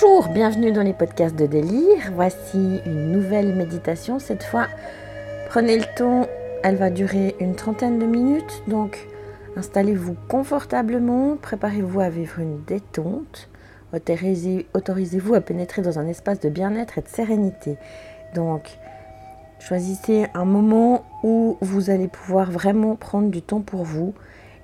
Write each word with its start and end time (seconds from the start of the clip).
Bonjour, 0.00 0.28
bienvenue 0.28 0.70
dans 0.70 0.82
les 0.82 0.92
podcasts 0.92 1.34
de 1.34 1.46
délire. 1.46 2.12
Voici 2.14 2.80
une 2.86 3.10
nouvelle 3.10 3.52
méditation. 3.52 4.20
Cette 4.20 4.44
fois, 4.44 4.68
prenez 5.48 5.76
le 5.76 5.84
temps, 5.96 6.28
elle 6.62 6.76
va 6.76 6.90
durer 6.90 7.34
une 7.40 7.56
trentaine 7.56 7.98
de 7.98 8.06
minutes. 8.06 8.62
Donc, 8.68 9.08
installez-vous 9.56 10.14
confortablement, 10.28 11.36
préparez-vous 11.36 11.98
à 11.98 12.10
vivre 12.10 12.38
une 12.38 12.62
détente. 12.64 13.48
Autorisez-vous 13.92 15.34
à 15.34 15.40
pénétrer 15.40 15.82
dans 15.82 15.98
un 15.98 16.06
espace 16.06 16.38
de 16.38 16.48
bien-être 16.48 16.98
et 16.98 17.02
de 17.02 17.08
sérénité. 17.08 17.76
Donc, 18.36 18.78
choisissez 19.58 20.26
un 20.32 20.44
moment 20.44 21.06
où 21.24 21.56
vous 21.60 21.90
allez 21.90 22.08
pouvoir 22.08 22.52
vraiment 22.52 22.94
prendre 22.94 23.30
du 23.30 23.42
temps 23.42 23.62
pour 23.62 23.82
vous. 23.82 24.14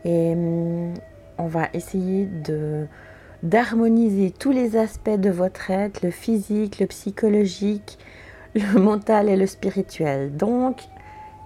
Et 0.04 0.32
hum, 0.34 0.94
on 1.38 1.46
va 1.46 1.70
essayer 1.72 2.26
de 2.26 2.86
d'harmoniser 3.44 4.30
tous 4.30 4.50
les 4.50 4.76
aspects 4.76 5.10
de 5.10 5.30
votre 5.30 5.70
être, 5.70 6.02
le 6.02 6.10
physique, 6.10 6.80
le 6.80 6.86
psychologique, 6.86 7.98
le 8.54 8.80
mental 8.80 9.28
et 9.28 9.36
le 9.36 9.46
spirituel. 9.46 10.34
Donc, 10.36 10.80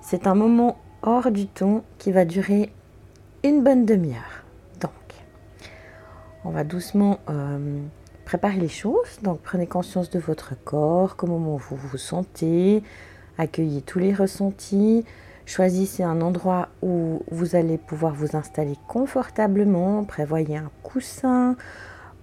c'est 0.01 0.27
un 0.27 0.35
moment 0.35 0.79
hors 1.03 1.31
du 1.31 1.47
temps 1.47 1.83
qui 1.99 2.13
va 2.13 2.25
durer 2.25 2.73
une 3.43 3.63
bonne 3.63 3.85
demi-heure. 3.85 4.45
Donc, 4.81 4.91
on 6.45 6.51
va 6.51 6.65
doucement 6.65 7.19
euh, 7.29 7.81
préparer 8.25 8.59
les 8.59 8.69
choses. 8.69 9.19
Donc, 9.23 9.41
prenez 9.43 9.67
conscience 9.67 10.09
de 10.09 10.21
votre 10.21 10.55
corps, 10.65 11.17
comment 11.17 11.39
vous 11.39 11.77
vous 11.77 11.99
sentez, 11.99 12.83
accueillez 13.39 13.83
tous 13.83 13.99
les 13.99 14.15
ressentis. 14.15 15.05
Choisissez 15.47 16.03
un 16.03 16.21
endroit 16.21 16.69
où 16.83 17.23
vous 17.31 17.57
allez 17.57 17.79
pouvoir 17.79 18.15
vous 18.15 18.37
installer 18.37 18.77
confortablement. 18.87 20.05
Prévoyez 20.05 20.59
un 20.59 20.71
coussin 20.83 21.57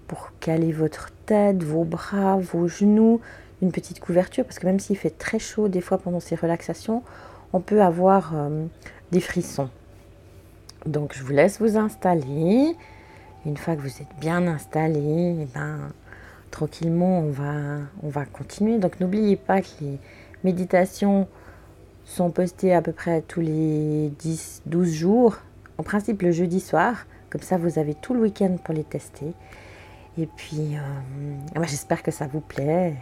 pour 0.08 0.31
caler 0.39 0.72
votre 0.72 1.11
tête, 1.25 1.64
vos 1.64 1.84
bras, 1.84 2.38
vos 2.38 2.67
genoux, 2.67 3.22
une 3.61 3.72
petite 3.72 4.00
couverture, 4.00 4.45
parce 4.45 4.59
que 4.59 4.66
même 4.66 4.80
s'il 4.80 4.98
fait 4.98 5.17
très 5.17 5.39
chaud 5.39 5.67
des 5.67 5.81
fois 5.81 5.98
pendant 5.98 6.20
ces 6.20 6.36
relaxations, 6.36 7.03
on 7.53 7.59
peut 7.59 7.81
avoir 7.81 8.33
euh, 8.36 8.66
des 9.11 9.22
frissons. 9.22 9.70
Donc 10.86 11.14
je 11.16 11.23
vous 11.23 11.31
laisse 11.31 11.59
vous 11.59 11.78
installer. 11.78 12.76
Une 13.45 13.58
fois 13.58 13.76
que 13.76 13.81
vous 13.81 14.02
êtes 14.02 14.20
bien 14.20 14.48
installé, 14.48 15.38
eh 15.42 15.48
ben, 15.53 15.92
tranquillement 16.52 17.20
on 17.20 17.31
va, 17.31 17.53
on 18.03 18.09
va 18.09 18.26
continuer. 18.26 18.78
Donc 18.78 19.00
n'oubliez 19.00 19.36
pas 19.36 19.61
que 19.61 19.67
les 19.81 20.00
méditations 20.44 21.28
sont 22.06 22.30
postées 22.30 22.73
à 22.73 22.81
peu 22.81 22.92
près 22.92 23.22
tous 23.22 23.42
les 23.42 24.11
10-12 24.22 24.86
jours. 24.86 25.38
En 25.78 25.83
principe 25.83 26.22
le 26.22 26.31
jeudi 26.31 26.59
soir. 26.59 27.06
Comme 27.30 27.42
ça 27.42 27.58
vous 27.58 27.80
avez 27.80 27.95
tout 27.95 28.14
le 28.14 28.22
week-end 28.22 28.58
pour 28.64 28.73
les 28.73 28.83
tester. 28.83 29.33
Et 30.17 30.27
puis, 30.27 30.77
euh, 30.77 31.61
j'espère 31.63 32.02
que 32.03 32.11
ça 32.11 32.27
vous 32.27 32.39
plaît. 32.39 32.95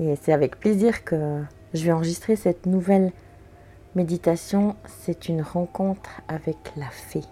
Et 0.00 0.16
c'est 0.16 0.32
avec 0.32 0.58
plaisir 0.58 1.04
que 1.04 1.42
je 1.72 1.84
vais 1.84 1.92
enregistrer 1.92 2.36
cette 2.36 2.66
nouvelle 2.66 3.12
méditation. 3.94 4.76
C'est 4.86 5.28
une 5.28 5.42
rencontre 5.42 6.20
avec 6.28 6.56
la 6.76 6.90
fée. 6.90 7.24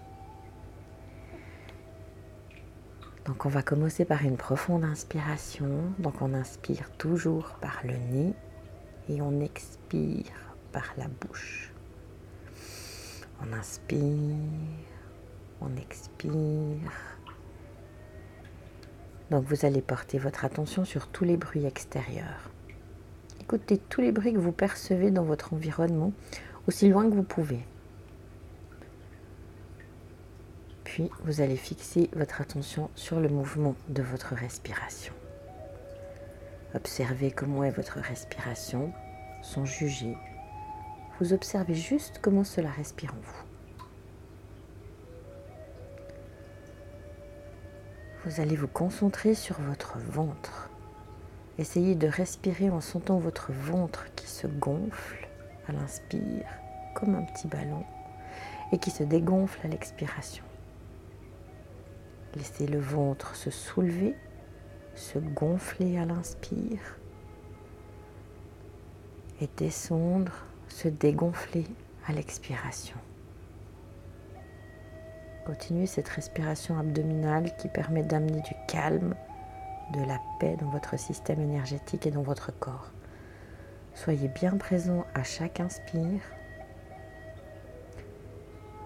Donc 3.25 3.45
on 3.45 3.49
va 3.49 3.63
commencer 3.63 4.05
par 4.05 4.23
une 4.23 4.37
profonde 4.37 4.83
inspiration. 4.83 5.67
Donc 5.99 6.21
on 6.21 6.33
inspire 6.33 6.91
toujours 6.97 7.57
par 7.59 7.81
le 7.83 7.93
nez 7.93 8.33
et 9.09 9.21
on 9.21 9.41
expire 9.41 10.31
par 10.71 10.93
la 10.97 11.07
bouche. 11.07 11.71
On 13.41 13.51
inspire, 13.53 14.35
on 15.59 15.75
expire 15.75 17.14
donc 19.31 19.43
vous 19.45 19.65
allez 19.65 19.81
porter 19.81 20.17
votre 20.17 20.45
attention 20.45 20.85
sur 20.85 21.07
tous 21.07 21.23
les 21.23 21.37
bruits 21.37 21.65
extérieurs. 21.65 22.49
Écoutez 23.41 23.77
tous 23.77 24.01
les 24.01 24.11
bruits 24.11 24.33
que 24.33 24.39
vous 24.39 24.51
percevez 24.51 25.11
dans 25.11 25.23
votre 25.23 25.53
environnement, 25.53 26.13
aussi 26.67 26.89
loin 26.89 27.09
que 27.09 27.15
vous 27.15 27.23
pouvez. 27.23 27.59
Puis 30.83 31.09
vous 31.23 31.41
allez 31.41 31.57
fixer 31.57 32.09
votre 32.15 32.41
attention 32.41 32.89
sur 32.95 33.19
le 33.19 33.29
mouvement 33.29 33.75
de 33.89 34.01
votre 34.01 34.33
respiration. 34.33 35.13
Observez 36.73 37.31
comment 37.31 37.63
est 37.63 37.71
votre 37.71 37.99
respiration 37.99 38.91
sans 39.41 39.65
juger. 39.65 40.17
Vous 41.19 41.33
observez 41.33 41.75
juste 41.75 42.19
comment 42.21 42.43
cela 42.43 42.69
respire 42.69 43.13
en 43.13 43.21
vous. 43.21 43.44
Vous 48.25 48.41
allez 48.41 48.55
vous 48.55 48.67
concentrer 48.67 49.35
sur 49.35 49.61
votre 49.61 49.99
ventre. 49.99 50.71
Essayez 51.59 51.93
de 51.93 52.07
respirer 52.07 52.71
en 52.71 52.81
sentant 52.81 53.19
votre 53.19 53.51
ventre 53.51 54.07
qui 54.15 54.27
se 54.27 54.47
gonfle 54.47 55.27
à 55.67 55.73
l'inspire, 55.73 56.47
comme 56.95 57.13
un 57.13 57.21
petit 57.21 57.47
ballon, 57.47 57.83
et 58.71 58.79
qui 58.79 58.89
se 58.89 59.03
dégonfle 59.03 59.59
à 59.63 59.67
l'expiration. 59.67 60.43
Laissez 62.35 62.65
le 62.65 62.79
ventre 62.79 63.35
se 63.35 63.51
soulever, 63.51 64.15
se 64.95 65.19
gonfler 65.19 65.99
à 65.99 66.05
l'inspire, 66.05 66.97
et 69.39 69.47
descendre, 69.55 70.33
se 70.67 70.87
dégonfler 70.87 71.67
à 72.07 72.11
l'expiration. 72.11 72.97
Continuez 75.45 75.85
cette 75.85 76.09
respiration 76.09 76.79
abdominale 76.79 77.55
qui 77.57 77.67
permet 77.67 78.01
d'amener 78.01 78.41
du 78.41 78.55
calme, 78.67 79.13
de 79.93 80.03
la 80.03 80.19
paix 80.39 80.57
dans 80.59 80.69
votre 80.69 80.97
système 80.97 81.39
énergétique 81.39 82.07
et 82.07 82.11
dans 82.11 82.23
votre 82.23 82.51
corps. 82.57 82.91
Soyez 83.93 84.27
bien 84.27 84.57
présent 84.57 85.05
à 85.13 85.21
chaque 85.21 85.59
inspire 85.59 86.21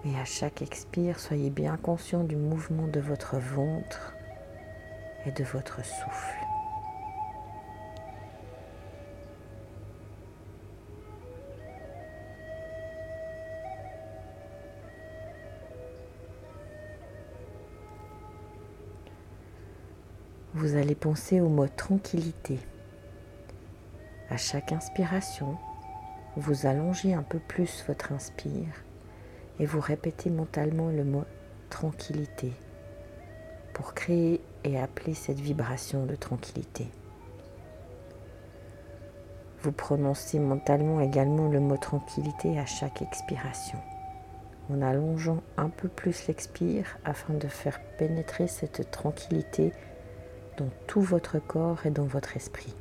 et 0.04 0.18
à 0.18 0.26
chaque 0.26 0.60
expire, 0.60 1.18
soyez 1.18 1.48
bien 1.48 1.78
conscient 1.78 2.24
du 2.24 2.36
mouvement 2.36 2.86
de 2.88 3.00
votre 3.00 3.38
ventre 3.38 4.14
et 5.24 5.32
de 5.32 5.44
votre 5.44 5.82
souffle. 5.82 6.49
Vous 20.60 20.76
allez 20.76 20.94
penser 20.94 21.40
au 21.40 21.48
mot 21.48 21.68
tranquillité. 21.68 22.58
À 24.28 24.36
chaque 24.36 24.72
inspiration, 24.72 25.56
vous 26.36 26.66
allongez 26.66 27.14
un 27.14 27.22
peu 27.22 27.38
plus 27.38 27.82
votre 27.88 28.12
inspire 28.12 28.84
et 29.58 29.64
vous 29.64 29.80
répétez 29.80 30.28
mentalement 30.28 30.90
le 30.90 31.02
mot 31.02 31.24
tranquillité 31.70 32.52
pour 33.72 33.94
créer 33.94 34.42
et 34.64 34.78
appeler 34.78 35.14
cette 35.14 35.40
vibration 35.40 36.04
de 36.04 36.14
tranquillité. 36.14 36.88
Vous 39.62 39.72
prononcez 39.72 40.38
mentalement 40.38 41.00
également 41.00 41.48
le 41.48 41.60
mot 41.60 41.78
tranquillité 41.78 42.58
à 42.58 42.66
chaque 42.66 43.00
expiration, 43.00 43.78
en 44.70 44.82
allongeant 44.82 45.42
un 45.56 45.70
peu 45.70 45.88
plus 45.88 46.26
l'expire 46.26 46.98
afin 47.06 47.32
de 47.32 47.48
faire 47.48 47.80
pénétrer 47.96 48.46
cette 48.46 48.90
tranquillité 48.90 49.72
dans 50.60 50.70
tout 50.86 51.00
votre 51.00 51.38
corps 51.38 51.86
et 51.86 51.90
dans 51.90 52.04
votre 52.04 52.36
esprit. 52.36 52.74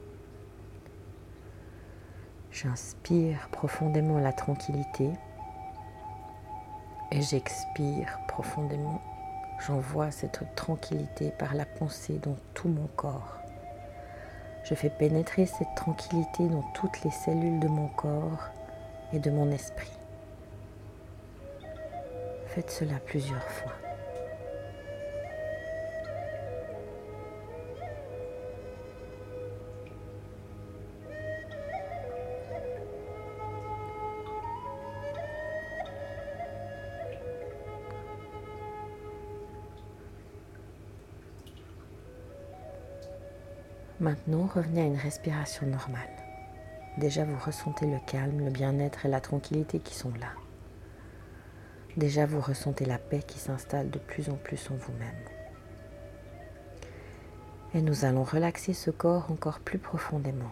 J'inspire 2.52 3.48
profondément 3.52 4.20
la 4.20 4.34
tranquillité 4.34 5.10
et 7.12 7.22
j'expire 7.22 8.20
profondément. 8.28 9.02
J'envoie 9.66 10.12
cette 10.12 10.44
tranquillité 10.56 11.31
par 11.31 11.56
la 11.56 11.66
pensée 11.66 12.20
dans 12.22 12.36
tout 12.54 12.68
mon 12.68 12.88
corps. 12.98 13.40
Je 14.64 14.76
fais 14.76 14.90
pénétrer 14.90 15.46
cette 15.46 15.74
tranquillité 15.76 16.48
dans 16.50 16.64
toutes 16.74 17.02
les 17.04 17.12
cellules 17.12 17.60
de 17.60 17.68
mon 17.70 17.88
corps 17.88 18.50
et 19.14 19.20
de 19.20 19.31
mon 19.31 19.52
esprit. 19.52 19.98
Faites 22.48 22.72
cela 22.72 22.96
plusieurs 23.06 23.50
fois. 23.50 23.88
Maintenant, 44.00 44.50
revenez 44.54 44.81
à 44.81 44.86
une 44.86 44.96
respiration 44.96 45.68
normale. 45.68 46.10
Déjà, 46.98 47.25
vous 47.25 47.38
ressentez 47.38 47.86
le 47.86 48.00
calme, 48.07 48.44
le 48.46 48.50
bien-être 48.50 49.06
et 49.06 49.10
la 49.10 49.19
tranquillité 49.19 49.80
qui 49.80 49.94
sont 49.94 50.13
là. 50.19 50.31
Déjà, 51.98 52.25
vous 52.25 52.40
ressentez 52.40 52.86
la 52.86 52.98
paix 52.98 53.22
qui 53.25 53.40
s'installe 53.40 53.90
de 53.90 54.00
plus 54.00 54.30
en 54.30 54.36
plus 54.36 54.69
en 54.72 54.75
vous-même. 54.75 55.10
Et 57.74 57.81
nous 57.81 58.06
allons 58.06 58.24
relaxer 58.24 58.74
ce 58.74 58.90
corps 58.90 59.31
encore 59.31 59.60
plus 59.60 59.80
profondément. 59.80 60.52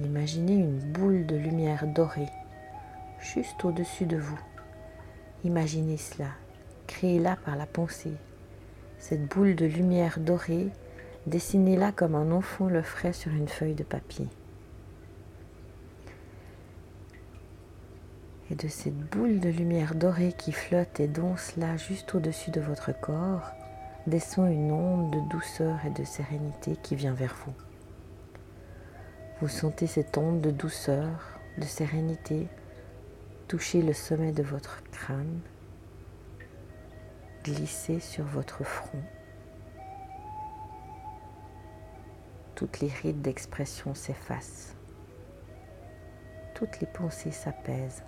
Imaginez 0.00 0.54
une 0.54 0.78
boule 0.78 1.26
de 1.26 1.36
lumière 1.36 1.86
dorée 1.86 2.28
juste 3.20 3.64
au-dessus 3.64 4.06
de 4.06 4.18
vous. 4.18 4.38
Imaginez 5.44 5.96
cela, 5.96 6.28
créez-la 6.86 7.36
par 7.36 7.56
la 7.56 7.66
pensée. 7.66 8.14
Cette 8.98 9.26
boule 9.26 9.54
de 9.54 9.66
lumière 9.66 10.18
dorée, 10.20 10.68
dessinez-la 11.26 11.92
comme 11.92 12.14
un 12.14 12.30
enfant 12.30 12.66
le 12.66 12.82
ferait 12.82 13.12
sur 13.12 13.32
une 13.32 13.48
feuille 13.48 13.74
de 13.74 13.84
papier. 13.84 14.28
Et 18.50 18.54
de 18.54 18.68
cette 18.68 18.96
boule 18.96 19.40
de 19.40 19.48
lumière 19.48 19.94
dorée 19.94 20.32
qui 20.32 20.52
flotte 20.52 21.00
et 21.00 21.08
danse 21.08 21.56
là 21.56 21.76
juste 21.76 22.14
au-dessus 22.14 22.52
de 22.52 22.60
votre 22.60 22.92
corps, 23.00 23.50
descend 24.06 24.50
une 24.52 24.70
onde 24.70 25.10
de 25.10 25.28
douceur 25.30 25.78
et 25.84 25.90
de 25.90 26.04
sérénité 26.04 26.76
qui 26.82 26.94
vient 26.94 27.14
vers 27.14 27.34
vous. 27.44 27.54
Vous 29.40 29.48
sentez 29.48 29.86
cette 29.86 30.16
onde 30.16 30.40
de 30.40 30.52
douceur, 30.52 31.40
de 31.58 31.64
sérénité 31.64 32.46
toucher 33.48 33.80
le 33.80 33.92
sommet 33.92 34.32
de 34.32 34.42
votre 34.42 34.82
crâne, 34.90 35.40
glisser 37.44 38.00
sur 38.00 38.24
votre 38.24 38.64
front. 38.64 39.02
Toutes 42.56 42.80
les 42.80 42.88
rides 42.88 43.20
d'expression 43.20 43.94
s'effacent. 43.94 44.74
Toutes 46.54 46.80
les 46.80 46.86
pensées 46.86 47.30
s'apaisent. 47.30 48.02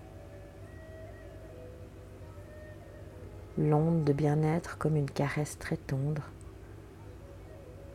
L'onde 3.58 4.04
de 4.04 4.14
bien-être, 4.14 4.78
comme 4.78 4.96
une 4.96 5.10
caresse 5.10 5.58
très 5.58 5.76
tendre, 5.76 6.22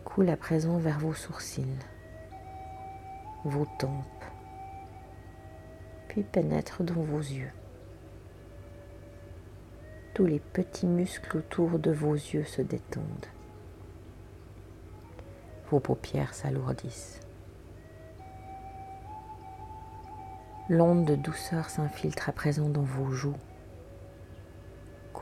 coule 0.06 0.30
à 0.30 0.38
présent 0.38 0.78
vers 0.78 1.00
vos 1.00 1.16
sourcils, 1.16 1.80
vos 3.46 3.66
tempes, 3.80 4.26
puis 6.08 6.22
pénètre 6.22 6.84
dans 6.84 7.02
vos 7.02 7.18
yeux. 7.18 7.52
Tous 10.14 10.28
les 10.28 10.40
petits 10.40 10.86
muscles 10.86 11.38
autour 11.38 11.80
de 11.80 11.90
vos 11.90 12.14
yeux 12.14 12.46
se 12.46 12.62
détendent. 12.62 13.33
Vos 15.74 15.80
paupières 15.80 16.36
s'alourdissent. 16.36 17.20
L'onde 20.70 21.04
de 21.04 21.16
douceur 21.16 21.68
s'infiltre 21.68 22.30
à 22.30 22.32
présent 22.32 22.70
dans 22.70 22.84
vos 22.84 23.10
joues 23.10 23.34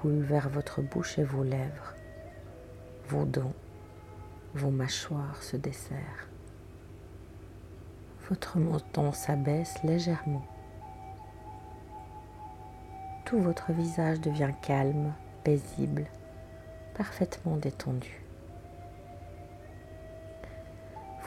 vers 0.04 0.50
votre 0.50 0.82
bouche 0.82 1.18
et 1.20 1.24
vos 1.24 1.44
lèvres. 1.44 1.94
Vos 3.08 3.24
dents, 3.24 3.54
vos 4.54 4.72
mâchoires 4.72 5.42
se 5.42 5.56
desserrent. 5.56 6.28
Votre 8.30 8.58
menton 8.58 9.14
s'abaisse 9.14 9.82
légèrement. 9.84 10.46
Tout 13.26 13.40
votre 13.40 13.72
visage 13.72 14.20
devient 14.20 14.52
calme, 14.62 15.14
paisible, 15.46 16.08
parfaitement 16.94 17.56
détendu. 17.56 18.21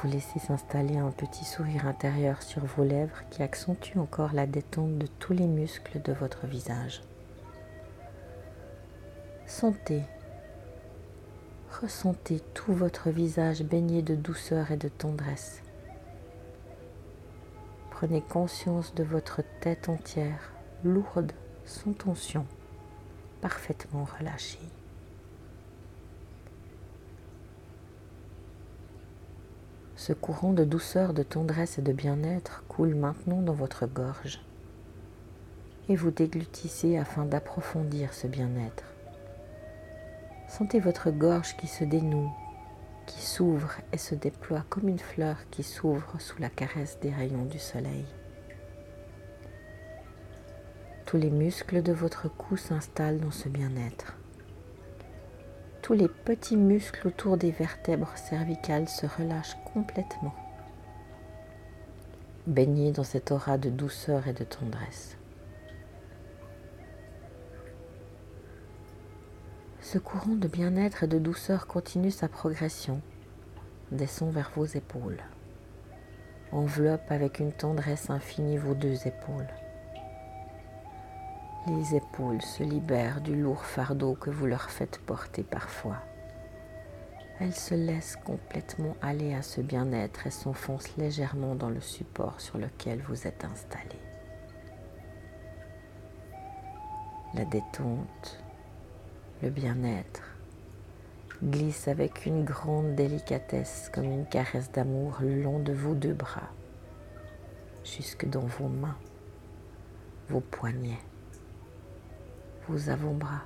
Vous 0.05 0.11
laissez 0.11 0.39
s'installer 0.39 0.99
un 0.99 1.11
petit 1.11 1.47
sourire 1.47 1.87
intérieur 1.87 2.43
sur 2.43 2.63
vos 2.63 2.85
lèvres 2.85 3.23
qui 3.31 3.43
accentue 3.43 3.97
encore 3.97 4.35
la 4.35 4.47
détente 4.47 4.99
de 4.99 5.07
tous 5.07 5.33
les 5.33 5.47
muscles 5.47 6.03
de 6.03 6.13
votre 6.13 6.47
visage. 6.47 7.01
Sentez, 9.47 10.03
ressentez 11.81 12.41
tout 12.53 12.75
votre 12.75 13.09
visage 13.09 13.63
baigné 13.63 14.03
de 14.03 14.15
douceur 14.15 14.73
et 14.73 14.77
de 14.77 14.89
tendresse. 14.89 15.63
Prenez 17.91 18.21
conscience 18.21 18.95
de 18.95 19.05
votre 19.05 19.41
tête 19.63 19.89
entière, 19.89 20.53
lourde, 20.85 21.33
sans 21.65 21.95
tension, 21.95 22.45
parfaitement 23.41 24.07
relâchée. 24.19 24.59
Ce 30.07 30.13
courant 30.13 30.53
de 30.53 30.65
douceur, 30.65 31.15
de 31.15 31.23
tendresse 31.23 31.79
et 31.79 31.81
de 31.81 31.95
bien-être 31.95 32.63
coule 32.69 32.95
maintenant 32.95 33.41
dans 33.41 33.55
votre 33.55 33.87
gorge 33.87 34.45
et 35.89 35.97
vous 35.97 36.11
déglutissez 36.11 36.99
afin 36.99 37.25
d'approfondir 37.25 38.13
ce 38.13 38.27
bien-être. 38.27 38.85
Sentez 40.47 40.79
votre 40.79 41.11
gorge 41.11 41.57
qui 41.57 41.67
se 41.67 41.85
dénoue, 41.85 42.31
qui 43.07 43.23
s'ouvre 43.23 43.73
et 43.95 43.97
se 43.97 44.15
déploie 44.15 44.67
comme 44.69 44.91
une 44.91 44.99
fleur 44.99 45.39
qui 45.51 45.63
s'ouvre 45.63 46.21
sous 46.21 46.39
la 46.39 46.51
caresse 46.51 46.99
des 47.01 47.11
rayons 47.11 47.47
du 47.47 47.59
soleil. 47.59 48.05
Tous 51.07 51.17
les 51.17 51.31
muscles 51.31 51.81
de 51.83 51.95
votre 51.95 52.29
cou 52.29 52.59
s'installent 52.59 53.21
dans 53.21 53.31
ce 53.31 53.49
bien-être. 53.49 54.19
Tous 55.85 55.93
les 55.93 56.09
petits 56.09 56.57
muscles 56.57 57.09
autour 57.09 57.37
des 57.37 57.51
vertèbres 57.51 58.17
cervicales 58.17 58.89
se 58.89 59.05
relâchent 59.05 59.59
complètement, 59.75 60.35
baignés 62.47 62.91
dans 62.91 63.05
cette 63.05 63.31
aura 63.31 63.59
de 63.59 63.69
douceur 63.69 64.27
et 64.27 64.33
de 64.33 64.45
tendresse. 64.45 65.19
Ce 69.83 69.99
courant 69.99 70.37
de 70.37 70.49
bien-être 70.49 71.03
et 71.03 71.07
de 71.07 71.19
douceur 71.19 71.67
continue 71.67 72.11
sa 72.11 72.29
progression, 72.29 73.03
descend 73.93 74.33
vers 74.33 74.53
vos 74.57 74.65
épaules, 74.65 75.23
enveloppe 76.51 77.11
avec 77.11 77.41
une 77.41 77.53
tendresse 77.53 78.09
infinie 78.09 78.57
vos 78.57 78.73
deux 78.73 79.07
épaules. 79.07 79.53
Les 81.67 81.95
épaules 81.95 82.43
se 82.43 82.63
libèrent 82.63 83.23
du 83.23 83.35
lourd 83.35 83.65
fardeau 83.65 84.15
que 84.15 84.29
vous 84.29 84.45
leur 84.45 84.71
faites 84.71 84.99
porter 84.99 85.43
parfois. 85.43 85.97
Elles 87.41 87.55
se 87.55 87.75
laissent 87.75 88.17
complètement 88.17 88.95
aller 89.01 89.35
à 89.35 89.41
ce 89.41 89.63
bien-être 89.63 90.27
et 90.27 90.31
s'enfoncent 90.31 90.95
légèrement 90.99 91.55
dans 91.55 91.71
le 91.71 91.81
support 91.81 92.43
sur 92.43 92.59
lequel 92.59 93.01
vous 93.09 93.27
êtes 93.27 93.47
installé. 93.47 93.97
La 97.33 97.47
détente, 97.47 98.45
le 99.43 99.49
bien-être 99.49 100.37
glisse 101.43 101.89
avec 101.89 102.27
une 102.27 102.45
grande 102.45 102.95
délicatesse 102.95 103.91
comme 103.93 104.05
une 104.05 104.27
caresse 104.27 104.71
d'amour 104.71 105.17
le 105.21 105.43
long 105.43 105.61
de 105.61 105.73
vos 105.73 105.95
deux 105.95 106.13
bras, 106.13 106.51
jusque 107.85 108.29
dans 108.29 108.47
vos 108.47 108.69
mains, 108.69 108.99
vos 110.29 110.41
poignets, 110.41 111.01
vos 112.69 112.89
avant-bras, 112.89 113.43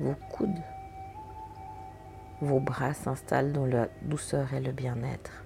vos 0.00 0.14
coudes. 0.30 0.62
Vos 2.42 2.60
bras 2.60 2.92
s'installent 2.92 3.52
dans 3.52 3.64
la 3.64 3.88
douceur 4.02 4.52
et 4.52 4.60
le 4.60 4.72
bien-être. 4.72 5.44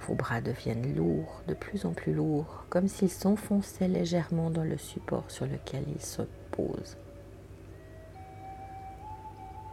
Vos 0.00 0.14
bras 0.14 0.40
deviennent 0.40 0.96
lourds, 0.96 1.42
de 1.46 1.54
plus 1.54 1.86
en 1.86 1.92
plus 1.92 2.12
lourds, 2.12 2.64
comme 2.68 2.88
s'ils 2.88 3.10
s'enfonçaient 3.10 3.86
légèrement 3.86 4.50
dans 4.50 4.64
le 4.64 4.76
support 4.76 5.30
sur 5.30 5.46
lequel 5.46 5.84
ils 5.94 6.02
se 6.02 6.22
posent, 6.50 6.96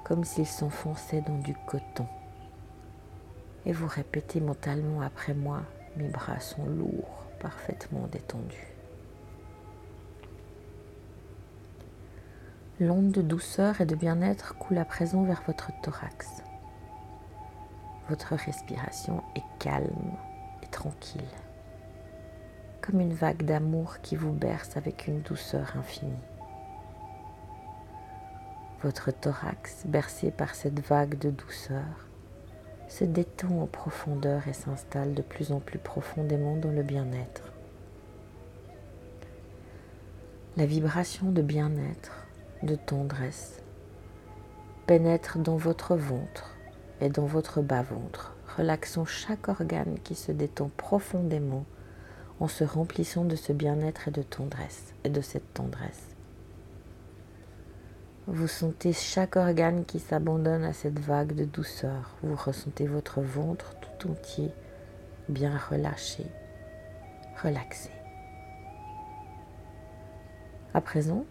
comme 0.04 0.24
s'ils 0.24 0.46
s'enfonçaient 0.46 1.22
dans 1.22 1.40
du 1.40 1.56
coton. 1.66 2.06
Et 3.66 3.74
vous 3.74 3.88
répétez 3.88 4.40
mentalement 4.40 5.02
après 5.02 5.34
moi, 5.34 5.64
mes 5.98 6.10
bras 6.10 6.40
sont 6.40 6.66
lourds, 6.68 7.26
parfaitement 7.40 8.06
détendus. 8.12 8.79
L'onde 12.82 13.12
de 13.12 13.22
douceur 13.22 13.82
et 13.82 13.86
de 13.86 13.94
bien-être 13.94 14.58
coule 14.58 14.78
à 14.78 14.86
présent 14.86 15.24
vers 15.24 15.42
votre 15.46 15.70
thorax. 15.82 16.44
Votre 18.08 18.36
respiration 18.36 19.22
est 19.36 19.44
calme 19.60 20.14
et 20.64 20.68
tranquille, 20.68 21.20
comme 22.80 23.02
une 23.02 23.14
vague 23.14 23.44
d'amour 23.44 24.00
qui 24.02 24.16
vous 24.16 24.32
berce 24.32 24.78
avec 24.78 25.08
une 25.08 25.20
douceur 25.20 25.76
infinie. 25.78 26.14
Votre 28.82 29.12
thorax, 29.12 29.84
bercé 29.86 30.32
par 30.32 30.56
cette 30.56 30.80
vague 30.80 31.18
de 31.18 31.32
douceur, 31.32 32.08
se 32.88 33.04
détend 33.04 33.60
en 33.60 33.68
profondeur 33.68 34.48
et 34.48 34.54
s'installe 34.54 35.16
de 35.16 35.22
plus 35.22 35.52
en 35.52 35.60
plus 35.60 35.80
profondément 35.80 36.56
dans 36.56 36.72
le 36.72 36.84
bien-être. 36.84 37.52
La 40.56 40.66
vibration 40.66 41.34
de 41.34 41.42
bien-être, 41.42 42.29
de 42.64 42.76
tendresse, 42.76 43.62
pénètre 44.86 45.38
dans 45.38 45.58
votre 45.58 45.96
ventre, 45.96 46.56
et 47.02 47.10
dans 47.10 47.26
votre 47.26 47.62
bas-ventre, 47.62 48.36
relaxant 48.58 49.06
chaque 49.06 49.48
organe 49.48 49.98
qui 50.04 50.16
se 50.16 50.32
détend 50.32 50.70
profondément 50.76 51.66
en 52.40 52.48
se 52.48 52.64
remplissant 52.64 53.26
de 53.26 53.36
ce 53.36 53.54
bien-être 53.54 54.08
et 54.08 54.12
de 54.12 54.22
tendresse 54.22 54.94
et 55.04 55.10
de 55.10 55.22
cette 55.22 55.54
tendresse. 55.54 56.16
Vous 58.28 58.48
sentez 58.48 58.94
chaque 58.94 59.36
organe 59.38 59.86
qui 59.86 60.00
s'abandonne 60.00 60.64
à 60.64 60.74
cette 60.74 61.00
vague 61.00 61.34
de 61.34 61.46
douceur. 61.46 62.16
Vous 62.22 62.36
ressentez 62.36 62.86
votre 62.86 63.22
ventre 63.22 63.76
tout 63.82 64.12
entier 64.12 64.52
bien 65.30 65.58
relâché, 65.58 66.26
relaxé. 67.42 67.90
À 70.74 70.82
présent, 70.82 71.26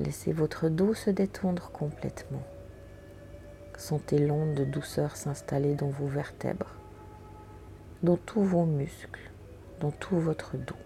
laissez 0.00 0.32
votre 0.32 0.68
dos 0.68 0.94
se 0.94 1.10
détendre 1.10 1.70
complètement. 1.70 2.42
Sentez 3.76 4.18
l'onde 4.18 4.54
de 4.54 4.64
douceur 4.64 5.16
s'installer 5.16 5.74
dans 5.74 5.88
vos 5.88 6.06
vertèbres, 6.06 6.74
dans 8.02 8.16
tous 8.16 8.42
vos 8.42 8.64
muscles, 8.64 9.30
dans 9.80 9.90
tout 9.90 10.18
votre 10.18 10.56
dos. 10.56 10.76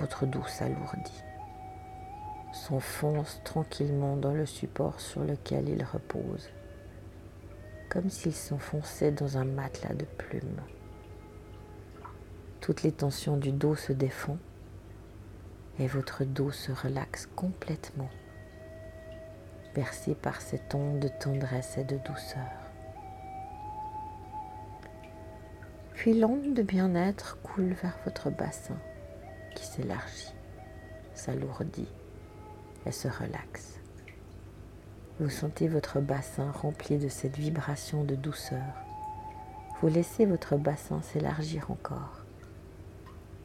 Votre 0.00 0.26
dos 0.26 0.44
s'alourdit 0.46 1.22
s'enfonce 2.52 3.40
tranquillement 3.44 4.16
dans 4.16 4.32
le 4.32 4.46
support 4.46 5.00
sur 5.00 5.22
lequel 5.22 5.68
il 5.68 5.84
repose, 5.84 6.48
comme 7.88 8.10
s'il 8.10 8.34
s'enfonçait 8.34 9.12
dans 9.12 9.38
un 9.38 9.44
matelas 9.44 9.94
de 9.94 10.04
plumes. 10.04 10.62
Toutes 12.60 12.82
les 12.82 12.92
tensions 12.92 13.36
du 13.36 13.52
dos 13.52 13.76
se 13.76 13.92
défont 13.92 14.38
et 15.78 15.86
votre 15.86 16.24
dos 16.24 16.50
se 16.50 16.72
relaxe 16.72 17.26
complètement, 17.36 18.10
bercé 19.74 20.14
par 20.14 20.40
cette 20.40 20.74
onde 20.74 21.00
de 21.00 21.08
tendresse 21.08 21.78
et 21.78 21.84
de 21.84 21.96
douceur. 21.98 22.68
Puis 25.94 26.18
l'onde 26.18 26.54
de 26.54 26.62
bien-être 26.62 27.38
coule 27.42 27.72
vers 27.82 27.98
votre 28.04 28.30
bassin 28.30 28.78
qui 29.54 29.66
s'élargit, 29.66 30.32
s'alourdit 31.14 31.88
et 32.86 32.92
se 32.92 33.08
relaxe. 33.08 33.78
Vous 35.20 35.30
sentez 35.30 35.66
votre 35.66 35.98
bassin 35.98 36.52
rempli 36.52 36.98
de 36.98 37.08
cette 37.08 37.36
vibration 37.36 38.04
de 38.04 38.14
douceur. 38.14 38.62
Vous 39.80 39.88
laissez 39.88 40.26
votre 40.26 40.56
bassin 40.56 41.02
s'élargir 41.02 41.72
encore, 41.72 42.24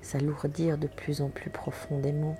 s'alourdir 0.03 0.77
de 0.77 0.87
plus 0.87 1.21
en 1.21 1.29
plus 1.29 1.49
profondément 1.49 2.35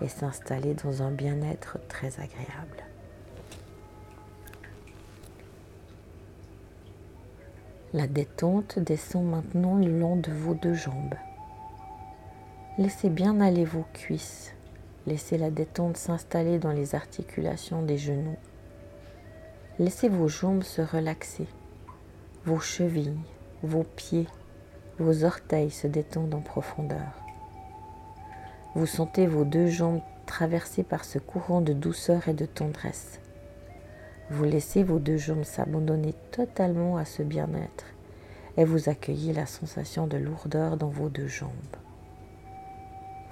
et 0.00 0.08
s'installer 0.08 0.74
dans 0.74 1.02
un 1.02 1.10
bien-être 1.10 1.78
très 1.88 2.20
agréable. 2.20 2.84
La 7.92 8.06
détente 8.06 8.78
descend 8.78 9.26
maintenant 9.26 9.76
le 9.76 9.98
long 9.98 10.16
de 10.16 10.30
vos 10.32 10.54
deux 10.54 10.74
jambes. 10.74 11.14
Laissez 12.78 13.10
bien 13.10 13.40
aller 13.40 13.64
vos 13.64 13.84
cuisses, 13.92 14.54
Laissez 15.06 15.36
la 15.36 15.50
détente 15.50 15.96
s'installer 15.96 16.60
dans 16.60 16.70
les 16.70 16.94
articulations 16.94 17.82
des 17.82 17.98
genoux. 17.98 18.36
Laissez 19.80 20.08
vos 20.08 20.28
jambes 20.28 20.62
se 20.62 20.80
relaxer, 20.80 21.48
vos 22.44 22.60
chevilles, 22.60 23.18
vos 23.64 23.82
pieds, 23.82 24.28
vos 24.98 25.24
orteils 25.24 25.70
se 25.70 25.86
détendent 25.86 26.34
en 26.34 26.40
profondeur. 26.40 27.22
Vous 28.74 28.86
sentez 28.86 29.26
vos 29.26 29.44
deux 29.44 29.66
jambes 29.66 30.00
traversées 30.26 30.82
par 30.82 31.04
ce 31.04 31.18
courant 31.18 31.60
de 31.60 31.72
douceur 31.72 32.28
et 32.28 32.34
de 32.34 32.46
tendresse. 32.46 33.20
Vous 34.30 34.44
laissez 34.44 34.82
vos 34.82 34.98
deux 34.98 35.18
jambes 35.18 35.44
s'abandonner 35.44 36.14
totalement 36.30 36.96
à 36.96 37.04
ce 37.04 37.22
bien-être 37.22 37.84
et 38.56 38.64
vous 38.64 38.88
accueillez 38.88 39.32
la 39.32 39.46
sensation 39.46 40.06
de 40.06 40.16
lourdeur 40.16 40.76
dans 40.76 40.88
vos 40.88 41.08
deux 41.08 41.28
jambes. 41.28 41.50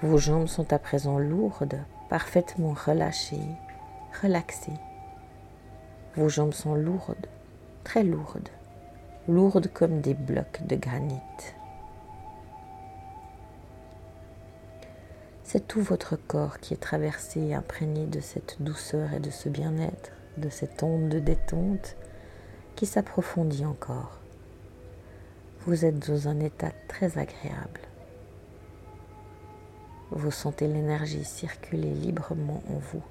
Vos 0.01 0.17
jambes 0.17 0.47
sont 0.47 0.73
à 0.73 0.79
présent 0.79 1.19
lourdes, 1.19 1.79
parfaitement 2.09 2.73
relâchées, 2.73 3.37
relaxées. 4.21 4.79
Vos 6.15 6.29
jambes 6.29 6.53
sont 6.53 6.75
lourdes, 6.75 7.27
très 7.83 8.03
lourdes, 8.03 8.49
lourdes 9.31 9.69
comme 9.73 10.01
des 10.01 10.13
blocs 10.13 10.61
de 10.67 10.75
granit. 10.75 11.15
C'est 15.43 15.67
tout 15.67 15.81
votre 15.81 16.15
corps 16.15 16.59
qui 16.59 16.73
est 16.73 16.77
traversé 16.77 17.39
et 17.41 17.55
imprégné 17.55 18.05
de 18.05 18.19
cette 18.19 18.61
douceur 18.61 19.13
et 19.13 19.19
de 19.19 19.29
ce 19.29 19.49
bien-être, 19.49 20.11
de 20.37 20.49
cette 20.49 20.83
onde 20.83 21.09
de 21.09 21.19
détente 21.19 21.95
qui 22.75 22.85
s'approfondit 22.85 23.65
encore. 23.65 24.19
Vous 25.65 25.85
êtes 25.85 26.07
dans 26.07 26.27
un 26.27 26.39
état 26.39 26.71
très 26.87 27.17
agréable. 27.17 27.81
Vous 30.11 30.31
sentez 30.31 30.67
l'énergie 30.67 31.23
circuler 31.23 31.93
librement 31.93 32.63
en 32.69 32.77
vous. 32.77 33.03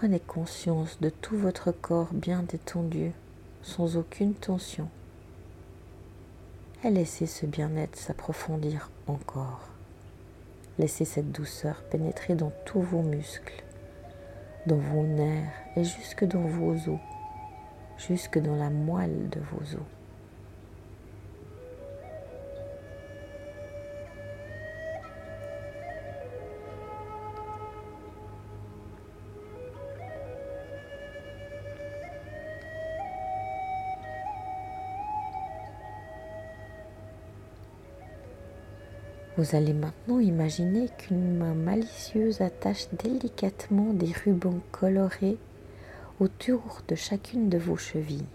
Prenez 0.00 0.20
conscience 0.20 1.00
de 1.00 1.10
tout 1.10 1.36
votre 1.36 1.72
corps 1.72 2.10
bien 2.12 2.44
détendu, 2.44 3.10
sans 3.62 3.96
aucune 3.96 4.32
tension. 4.32 4.88
Et 6.84 6.90
laissez 6.90 7.26
ce 7.26 7.46
bien-être 7.46 7.96
s'approfondir 7.96 8.92
encore. 9.08 9.66
Laissez 10.78 11.04
cette 11.04 11.32
douceur 11.32 11.82
pénétrer 11.90 12.36
dans 12.36 12.52
tous 12.64 12.80
vos 12.80 13.02
muscles, 13.02 13.64
dans 14.66 14.76
vos 14.76 15.02
nerfs 15.02 15.50
et 15.74 15.82
jusque 15.82 16.24
dans 16.24 16.46
vos 16.46 16.74
os, 16.74 17.00
jusque 17.96 18.38
dans 18.38 18.54
la 18.54 18.70
moelle 18.70 19.28
de 19.30 19.40
vos 19.40 19.74
os. 19.74 19.97
Vous 39.38 39.54
allez 39.54 39.72
maintenant 39.72 40.18
imaginer 40.18 40.88
qu'une 40.98 41.36
main 41.36 41.54
malicieuse 41.54 42.40
attache 42.40 42.88
délicatement 43.04 43.92
des 43.92 44.10
rubans 44.24 44.58
colorés 44.72 45.36
autour 46.18 46.82
de 46.88 46.96
chacune 46.96 47.48
de 47.48 47.56
vos 47.56 47.76
chevilles, 47.76 48.26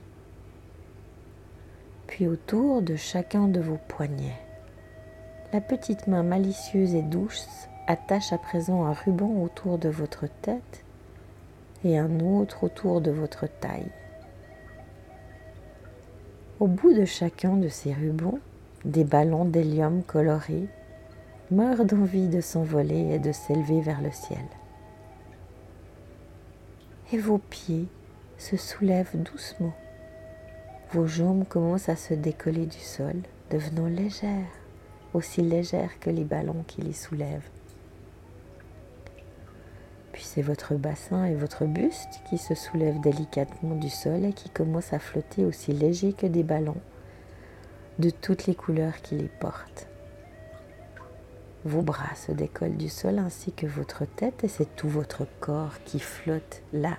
puis 2.07 2.25
autour 2.25 2.81
de 2.81 2.95
chacun 2.95 3.49
de 3.49 3.59
vos 3.59 3.79
poignets. 3.89 4.39
La 5.51 5.59
petite 5.59 6.07
main 6.07 6.23
malicieuse 6.23 6.95
et 6.95 7.01
douce 7.01 7.49
attache 7.85 8.31
à 8.31 8.37
présent 8.37 8.85
un 8.85 8.93
ruban 8.93 9.41
autour 9.43 9.77
de 9.79 9.89
votre 9.89 10.27
tête 10.41 10.85
et 11.83 11.97
un 11.97 12.21
autre 12.21 12.63
autour 12.63 13.01
de 13.01 13.11
votre 13.11 13.45
taille. 13.59 13.91
Au 16.61 16.67
bout 16.67 16.93
de 16.93 17.03
chacun 17.03 17.57
de 17.57 17.67
ces 17.67 17.91
rubans, 17.91 18.39
des 18.85 19.03
ballons 19.03 19.43
d'hélium 19.43 20.01
colorés 20.01 20.69
meurt 21.53 21.85
d'envie 21.85 22.29
de 22.29 22.41
s'envoler 22.41 23.13
et 23.13 23.19
de 23.19 23.31
s'élever 23.31 23.81
vers 23.81 24.01
le 24.01 24.11
ciel. 24.11 24.43
Et 27.11 27.17
vos 27.19 27.37
pieds 27.37 27.87
se 28.39 28.57
soulèvent 28.57 29.15
doucement. 29.21 29.73
Vos 30.91 31.05
jambes 31.05 31.47
commencent 31.47 31.89
à 31.89 31.95
se 31.95 32.15
décoller 32.15 32.65
du 32.65 32.79
sol, 32.79 33.13
devenant 33.51 33.85
légères, 33.85 34.49
aussi 35.13 35.43
légères 35.43 35.99
que 35.99 36.09
les 36.09 36.23
ballons 36.23 36.63
qui 36.65 36.81
les 36.81 36.93
soulèvent. 36.93 37.49
Puis 40.11 40.23
c'est 40.23 40.41
votre 40.41 40.73
bassin 40.73 41.25
et 41.25 41.35
votre 41.35 41.65
buste 41.65 42.21
qui 42.29 42.39
se 42.39 42.55
soulèvent 42.55 43.01
délicatement 43.01 43.75
du 43.75 43.89
sol 43.89 44.25
et 44.25 44.33
qui 44.33 44.49
commencent 44.49 44.93
à 44.93 44.99
flotter 44.99 45.45
aussi 45.45 45.71
légers 45.71 46.13
que 46.13 46.27
des 46.27 46.43
ballons, 46.43 46.81
de 47.99 48.09
toutes 48.09 48.47
les 48.47 48.55
couleurs 48.55 49.01
qui 49.03 49.15
les 49.15 49.29
portent. 49.39 49.87
Vos 51.65 51.81
bras 51.81 52.15
se 52.15 52.33
décollent 52.33 52.75
du 52.75 52.89
sol 52.89 53.19
ainsi 53.19 53.53
que 53.53 53.65
votre 53.65 54.03
tête 54.03 54.43
et 54.43 54.49
c'est 54.49 54.75
tout 54.75 54.89
votre 54.89 55.25
corps 55.39 55.81
qui 55.85 55.99
flotte 55.99 56.61
là, 56.73 56.97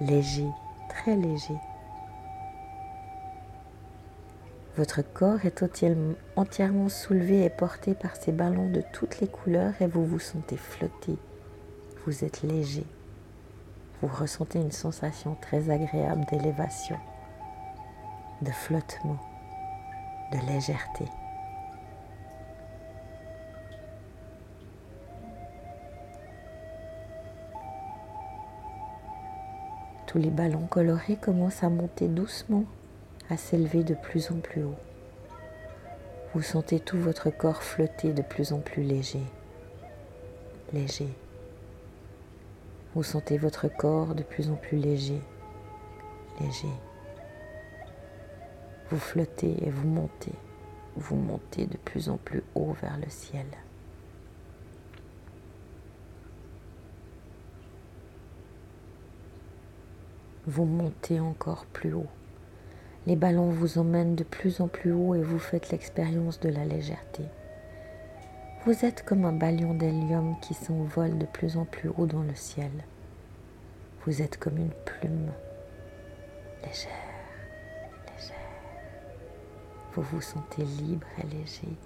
léger, 0.00 0.48
très 0.90 1.16
léger. 1.16 1.54
Votre 4.76 5.02
corps 5.02 5.44
est 5.44 5.64
entièrement 6.36 6.88
soulevé 6.88 7.44
et 7.44 7.50
porté 7.50 7.94
par 7.94 8.16
ces 8.16 8.32
ballons 8.32 8.70
de 8.70 8.82
toutes 8.92 9.20
les 9.20 9.28
couleurs 9.28 9.74
et 9.80 9.86
vous 9.86 10.04
vous 10.04 10.18
sentez 10.18 10.56
flotter. 10.56 11.16
Vous 12.06 12.24
êtes 12.24 12.42
léger. 12.42 12.86
Vous 14.00 14.08
ressentez 14.08 14.58
une 14.58 14.72
sensation 14.72 15.36
très 15.40 15.70
agréable 15.70 16.24
d'élévation, 16.30 16.96
de 18.42 18.50
flottement, 18.50 19.18
de 20.32 20.52
légèreté. 20.52 21.04
Tous 30.10 30.18
les 30.18 30.30
ballons 30.30 30.66
colorés 30.66 31.14
commencent 31.14 31.62
à 31.62 31.68
monter 31.68 32.08
doucement, 32.08 32.64
à 33.28 33.36
s'élever 33.36 33.84
de 33.84 33.94
plus 33.94 34.32
en 34.32 34.40
plus 34.40 34.64
haut. 34.64 34.74
Vous 36.34 36.42
sentez 36.42 36.80
tout 36.80 36.98
votre 36.98 37.30
corps 37.30 37.62
flotter 37.62 38.12
de 38.12 38.22
plus 38.22 38.52
en 38.52 38.58
plus 38.58 38.82
léger, 38.82 39.22
léger, 40.72 41.06
Vous 42.96 43.04
sentez 43.04 43.38
votre 43.38 43.68
corps 43.68 44.16
de 44.16 44.24
plus 44.24 44.50
en 44.50 44.56
plus 44.56 44.78
léger, 44.78 45.20
léger. 46.40 46.74
Vous 48.90 48.98
flottez 48.98 49.64
et 49.64 49.70
vous 49.70 49.86
montez, 49.86 50.34
vous 50.96 51.14
montez 51.14 51.66
de 51.66 51.76
plus 51.76 52.08
en 52.08 52.16
plus 52.16 52.42
haut 52.56 52.72
vers 52.82 52.96
le 52.96 53.08
ciel. 53.08 53.46
Vous 60.46 60.64
montez 60.64 61.20
encore 61.20 61.66
plus 61.66 61.92
haut. 61.92 62.06
Les 63.06 63.16
ballons 63.16 63.50
vous 63.50 63.78
emmènent 63.78 64.14
de 64.14 64.24
plus 64.24 64.60
en 64.60 64.68
plus 64.68 64.92
haut 64.92 65.14
et 65.14 65.22
vous 65.22 65.38
faites 65.38 65.70
l'expérience 65.70 66.40
de 66.40 66.48
la 66.48 66.64
légèreté. 66.64 67.24
Vous 68.64 68.84
êtes 68.84 69.04
comme 69.04 69.24
un 69.24 69.32
ballon 69.32 69.74
d'hélium 69.74 70.36
qui 70.40 70.54
s'envole 70.54 71.18
de 71.18 71.26
plus 71.26 71.56
en 71.56 71.64
plus 71.64 71.90
haut 71.96 72.06
dans 72.06 72.22
le 72.22 72.34
ciel. 72.34 72.70
Vous 74.06 74.22
êtes 74.22 74.38
comme 74.38 74.56
une 74.56 74.72
plume, 74.86 75.30
légère, 76.62 76.90
légère. 78.06 78.36
Vous 79.94 80.02
vous 80.02 80.20
sentez 80.20 80.62
libre 80.62 81.06
et 81.18 81.26
léger. 81.26 81.76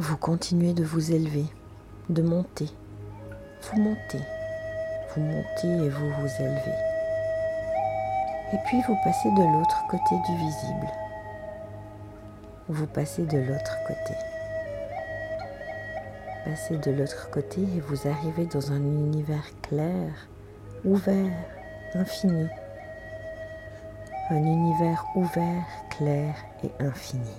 Vous 0.00 0.16
continuez 0.16 0.74
de 0.74 0.82
vous 0.82 1.12
élever, 1.12 1.44
de 2.08 2.20
monter. 2.20 2.68
Vous 3.62 3.80
montez, 3.80 4.18
vous 5.14 5.22
montez 5.22 5.68
et 5.68 5.88
vous 5.88 6.08
vous 6.08 6.42
élevez. 6.42 6.78
Et 8.52 8.56
puis 8.66 8.82
vous 8.88 8.96
passez 9.04 9.30
de 9.30 9.42
l'autre 9.56 9.84
côté 9.88 10.16
du 10.26 10.36
visible. 10.36 10.88
Vous 12.68 12.88
passez 12.88 13.22
de 13.22 13.38
l'autre 13.38 13.78
côté. 13.86 14.18
Passez 16.44 16.76
de 16.76 16.90
l'autre 16.90 17.30
côté 17.30 17.60
et 17.60 17.80
vous 17.80 18.08
arrivez 18.08 18.46
dans 18.46 18.72
un 18.72 18.82
univers 18.82 19.46
clair, 19.62 20.10
ouvert, 20.84 21.38
infini. 21.94 22.48
Un 24.30 24.42
univers 24.42 25.04
ouvert, 25.14 25.64
clair 25.88 26.34
et 26.64 26.72
infini. 26.82 27.30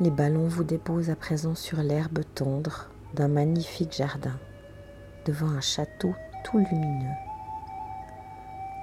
Les 0.00 0.10
ballons 0.12 0.46
vous 0.46 0.62
déposent 0.62 1.10
à 1.10 1.16
présent 1.16 1.56
sur 1.56 1.78
l'herbe 1.78 2.20
tendre 2.36 2.86
d'un 3.14 3.26
magnifique 3.26 3.96
jardin, 3.96 4.38
devant 5.24 5.48
un 5.48 5.60
château 5.60 6.14
tout 6.44 6.58
lumineux. 6.58 7.16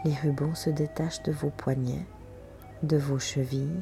Les 0.04 0.14
rubans 0.14 0.56
se 0.56 0.70
détachent 0.70 1.24
de 1.24 1.32
vos 1.32 1.52
poignets, 1.52 2.06
de 2.84 2.98
vos 2.98 3.18
chevilles, 3.18 3.82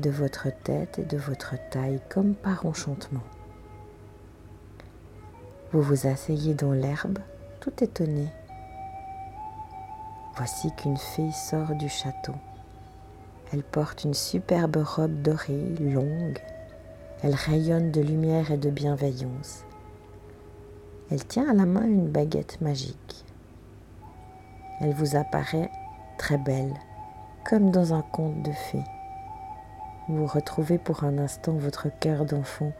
de 0.00 0.10
votre 0.10 0.48
tête 0.64 0.98
et 0.98 1.04
de 1.04 1.16
votre 1.16 1.54
taille 1.70 2.00
comme 2.08 2.34
par 2.34 2.66
enchantement. 2.66 3.22
Vous 5.70 5.82
vous 5.82 6.08
asseyez 6.08 6.54
dans 6.54 6.72
l'herbe, 6.72 7.20
tout 7.60 7.84
étonné. 7.84 8.26
Voici 10.34 10.74
qu'une 10.76 10.96
fée 10.96 11.30
sort 11.30 11.76
du 11.76 11.88
château. 11.88 12.34
Elle 13.52 13.62
porte 13.62 14.04
une 14.04 14.14
superbe 14.14 14.76
robe 14.76 15.22
dorée, 15.22 15.74
longue. 15.80 16.38
Elle 17.22 17.34
rayonne 17.34 17.92
de 17.92 18.00
lumière 18.00 18.50
et 18.50 18.56
de 18.56 18.70
bienveillance. 18.70 19.64
Elle 21.10 21.24
tient 21.24 21.48
à 21.48 21.54
la 21.54 21.66
main 21.66 21.84
une 21.84 22.08
baguette 22.08 22.60
magique. 22.60 23.24
Elle 24.80 24.92
vous 24.92 25.16
apparaît 25.16 25.70
très 26.18 26.38
belle, 26.38 26.74
comme 27.48 27.70
dans 27.70 27.94
un 27.94 28.02
conte 28.02 28.42
de 28.42 28.52
fées. 28.52 28.84
Vous 30.08 30.26
retrouvez 30.26 30.78
pour 30.78 31.04
un 31.04 31.18
instant 31.18 31.52
votre 31.52 31.88
cœur 32.00 32.24
d'enfant 32.24 32.72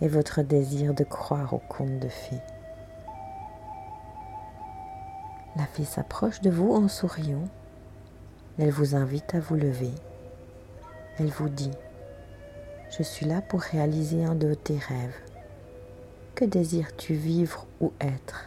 et 0.00 0.08
votre 0.08 0.42
désir 0.42 0.94
de 0.94 1.04
croire 1.04 1.52
au 1.52 1.60
conte 1.68 1.98
de 1.98 2.08
fées. 2.08 2.40
La 5.56 5.64
fée 5.66 5.84
s'approche 5.84 6.40
de 6.40 6.50
vous 6.50 6.72
en 6.72 6.86
souriant 6.86 7.44
elle 8.58 8.70
vous 8.70 8.94
invite 8.94 9.34
à 9.34 9.40
vous 9.40 9.56
lever. 9.56 9.92
Elle 11.18 11.30
vous 11.30 11.48
dit, 11.48 11.72
je 12.96 13.02
suis 13.02 13.26
là 13.26 13.42
pour 13.42 13.60
réaliser 13.60 14.24
un 14.24 14.34
de 14.34 14.54
tes 14.54 14.78
rêves. 14.78 15.16
Que 16.34 16.44
désires-tu 16.44 17.14
vivre 17.14 17.66
ou 17.80 17.92
être? 18.00 18.46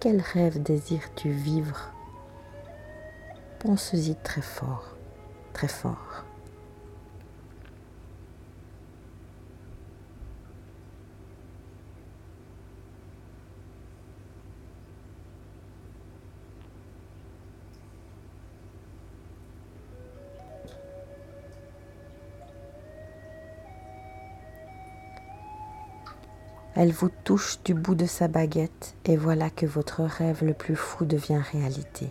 Quel 0.00 0.20
rêve 0.20 0.62
désires-tu 0.62 1.30
vivre 1.30 1.92
Pense-y 3.58 4.16
très 4.16 4.42
fort, 4.42 4.96
très 5.52 5.68
fort. 5.68 6.01
Elle 26.82 26.90
vous 26.90 27.10
touche 27.22 27.62
du 27.62 27.74
bout 27.74 27.94
de 27.94 28.06
sa 28.06 28.26
baguette 28.26 28.96
et 29.04 29.16
voilà 29.16 29.50
que 29.50 29.66
votre 29.66 30.02
rêve 30.02 30.42
le 30.42 30.52
plus 30.52 30.74
fou 30.74 31.04
devient 31.04 31.40
réalité. 31.52 32.10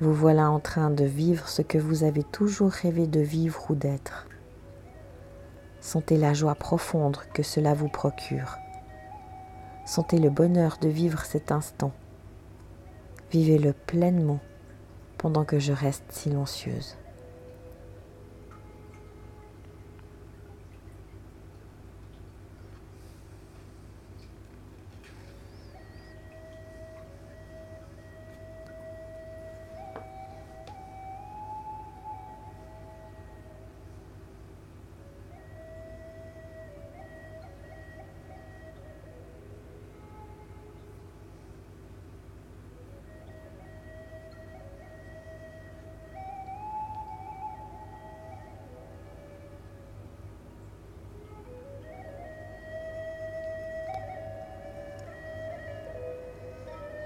Vous 0.00 0.12
voilà 0.12 0.50
en 0.50 0.58
train 0.58 0.90
de 0.90 1.04
vivre 1.04 1.46
ce 1.48 1.62
que 1.62 1.78
vous 1.78 2.02
avez 2.02 2.24
toujours 2.24 2.72
rêvé 2.72 3.06
de 3.06 3.20
vivre 3.20 3.70
ou 3.70 3.76
d'être. 3.76 4.26
Sentez 5.80 6.16
la 6.16 6.34
joie 6.34 6.56
profonde 6.56 7.18
que 7.32 7.44
cela 7.44 7.72
vous 7.72 7.86
procure. 7.86 8.56
Sentez 9.86 10.18
le 10.18 10.30
bonheur 10.30 10.78
de 10.80 10.88
vivre 10.88 11.24
cet 11.24 11.52
instant. 11.52 11.92
Vivez-le 13.30 13.74
pleinement 13.74 14.40
pendant 15.18 15.44
que 15.44 15.60
je 15.60 15.72
reste 15.72 16.10
silencieuse. 16.10 16.96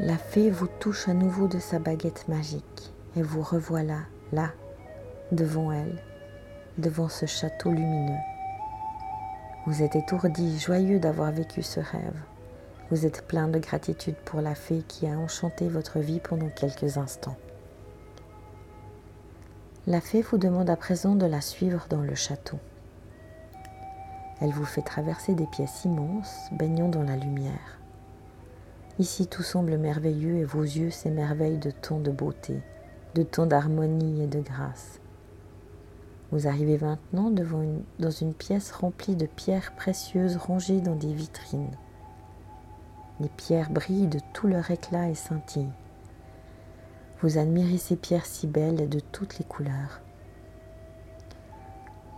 La 0.05 0.19
fée 0.19 0.51
vous 0.51 0.67
touche 0.67 1.09
à 1.09 1.15
nouveau 1.15 1.49
de 1.49 1.59
sa 1.59 1.79
baguette 1.79 2.29
magique 2.29 2.93
et 3.17 3.23
vous 3.23 3.41
revoilà 3.41 4.01
là, 4.33 4.51
devant 5.33 5.73
elle, 5.73 5.97
devant 6.77 7.09
ce 7.09 7.25
château 7.25 7.71
lumineux. 7.71 8.21
Vous 9.65 9.83
êtes 9.83 9.97
étourdi, 9.97 10.59
joyeux 10.59 10.99
d'avoir 10.99 11.33
vécu 11.33 11.63
ce 11.63 11.81
rêve. 11.81 12.21
Vous 12.91 13.07
êtes 13.07 13.27
plein 13.27 13.49
de 13.49 13.59
gratitude 13.59 14.17
pour 14.27 14.43
la 14.43 14.55
fée 14.55 14.83
qui 14.87 15.07
a 15.07 15.17
enchanté 15.17 15.71
votre 15.71 16.01
vie 16.01 16.21
pendant 16.21 16.51
quelques 16.51 16.99
instants. 16.99 17.39
La 19.87 20.03
fée 20.03 20.21
vous 20.21 20.37
demande 20.37 20.69
à 20.69 20.77
présent 20.77 21.15
de 21.15 21.25
la 21.25 21.41
suivre 21.41 21.87
dans 21.89 22.03
le 22.03 22.15
château. 22.15 22.59
Elle 24.43 24.53
vous 24.53 24.67
fait 24.67 24.83
traverser 24.83 25.35
des 25.35 25.47
pièces 25.47 25.87
immenses, 25.87 26.51
baignant 26.53 26.91
dans 26.91 27.05
la 27.05 27.17
lumière. 27.17 27.79
Ici 29.01 29.27
tout 29.27 29.43
semble 29.43 29.77
merveilleux 29.77 30.37
et 30.37 30.45
vos 30.45 30.63
yeux 30.63 30.91
s'émerveillent 30.91 31.59
de 31.59 31.73
tant 31.73 31.99
de 31.99 32.13
beauté, 32.13 32.61
de 33.17 33.25
tant 33.25 33.45
d'harmonie 33.45 34.23
et 34.23 34.29
de 34.29 34.41
grâce. 34.41 35.01
Vous 36.31 36.47
arrivez 36.47 36.79
maintenant 36.79 37.31
devant 37.31 37.61
une, 37.61 37.83
dans 37.99 38.13
une 38.13 38.35
pièce 38.35 38.71
remplie 38.71 39.17
de 39.17 39.27
pierres 39.27 39.75
précieuses 39.75 40.37
rangées 40.37 40.81
dans 40.81 40.95
des 40.95 41.13
vitrines. 41.13 41.77
Les 43.19 43.29
pierres 43.29 43.71
brillent 43.71 44.07
de 44.07 44.21
tout 44.33 44.47
leur 44.47 44.71
éclat 44.71 45.09
et 45.09 45.15
scintillent. 45.15 45.73
Vous 47.21 47.37
admirez 47.37 47.79
ces 47.79 47.97
pierres 47.97 48.27
si 48.27 48.47
belles 48.47 48.81
et 48.81 48.87
de 48.87 49.01
toutes 49.01 49.39
les 49.39 49.45
couleurs. 49.45 50.03